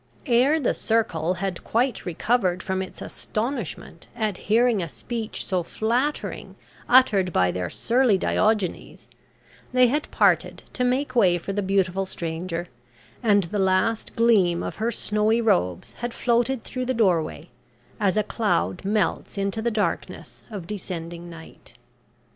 Ere 0.25 0.59
the 0.59 0.73
circle 0.73 1.35
had 1.35 1.63
quite 1.63 2.07
recovered 2.07 2.63
from 2.63 2.81
its 2.81 3.03
astonishment 3.03 4.07
at 4.15 4.39
hearing 4.49 4.81
a 4.81 4.89
speech 4.89 5.45
so 5.45 5.61
flattering 5.61 6.55
uttered 6.89 7.31
by 7.31 7.51
their 7.51 7.69
surly 7.69 8.17
Diogenes, 8.17 9.07
they 9.71 9.89
had 9.89 10.09
parted 10.09 10.63
to 10.73 10.83
make 10.83 11.15
way 11.15 11.37
for 11.37 11.53
the 11.53 11.61
beautiful 11.61 12.07
stranger, 12.07 12.67
and 13.21 13.43
the 13.43 13.59
last 13.59 14.15
gleam 14.15 14.63
of 14.63 14.77
her 14.77 14.89
snowy 14.91 15.39
robes 15.39 15.93
had 15.93 16.15
floated 16.15 16.63
through 16.63 16.87
the 16.87 16.95
doorway, 16.95 17.49
as 17.99 18.17
a 18.17 18.23
cloud 18.23 18.83
melts 18.83 19.37
into 19.37 19.61
the 19.61 19.69
darkness 19.69 20.41
of 20.49 20.65
descending 20.65 21.29
night. 21.29 21.77